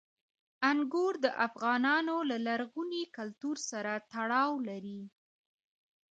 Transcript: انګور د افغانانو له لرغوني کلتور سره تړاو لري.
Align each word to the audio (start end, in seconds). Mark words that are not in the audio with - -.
انګور 0.69 1.13
د 1.23 1.27
افغانانو 1.47 2.15
له 2.29 2.37
لرغوني 2.47 3.03
کلتور 3.17 3.55
سره 3.69 3.91
تړاو 4.11 4.51
لري. 4.69 5.01